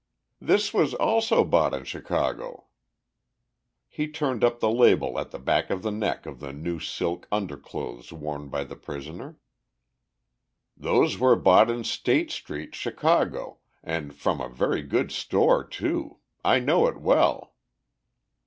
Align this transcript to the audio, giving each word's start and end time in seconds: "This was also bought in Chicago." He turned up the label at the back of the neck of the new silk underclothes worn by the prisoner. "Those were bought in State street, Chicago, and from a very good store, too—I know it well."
"This 0.39 0.73
was 0.73 0.95
also 0.95 1.43
bought 1.45 1.75
in 1.75 1.83
Chicago." 1.83 2.65
He 3.87 4.07
turned 4.07 4.43
up 4.43 4.59
the 4.59 4.71
label 4.71 5.19
at 5.19 5.29
the 5.29 5.37
back 5.37 5.69
of 5.69 5.83
the 5.83 5.91
neck 5.91 6.25
of 6.25 6.39
the 6.39 6.51
new 6.51 6.79
silk 6.79 7.27
underclothes 7.31 8.11
worn 8.11 8.49
by 8.49 8.63
the 8.63 8.75
prisoner. 8.75 9.37
"Those 10.75 11.19
were 11.19 11.35
bought 11.35 11.69
in 11.69 11.83
State 11.83 12.31
street, 12.31 12.73
Chicago, 12.73 13.59
and 13.83 14.15
from 14.15 14.41
a 14.41 14.49
very 14.49 14.81
good 14.81 15.11
store, 15.11 15.63
too—I 15.65 16.57
know 16.57 16.87
it 16.87 16.97
well." 16.99 17.53